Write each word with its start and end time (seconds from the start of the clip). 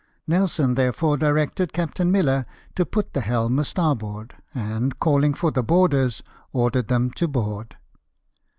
Nelson 0.25 0.73
therefore 0.73 1.15
directed 1.15 1.73
Captain 1.73 2.11
Miller 2.11 2.47
to 2.73 2.87
put 2.87 3.13
tlie 3.13 3.21
helm 3.21 3.59
a 3.59 3.63
starboard, 3.63 4.33
and, 4.51 4.97
calhng 4.97 5.37
for 5.37 5.51
the 5.51 5.61
boarders, 5.61 6.23
ordered 6.51 6.87
them 6.87 7.11
to 7.11 7.27
board. 7.27 7.77